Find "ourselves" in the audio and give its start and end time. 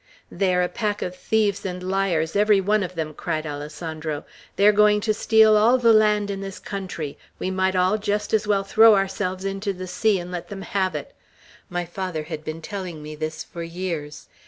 8.95-9.45